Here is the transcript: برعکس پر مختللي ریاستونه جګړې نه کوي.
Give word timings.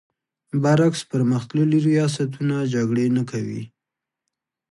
برعکس 0.61 1.01
پر 1.09 1.21
مختللي 1.31 1.79
ریاستونه 1.87 2.55
جګړې 2.73 3.05
نه 3.17 3.23
کوي. 3.31 3.63